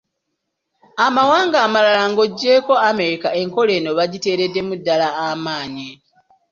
[1.05, 5.89] Amawanga amalala ng’oggyeeko Amerika enkola eno bagiteereddemu ddalala amaanyi.